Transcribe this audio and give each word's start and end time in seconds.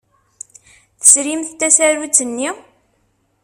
Tesrimt 0.99 1.49
tasarut-nni? 1.59 2.49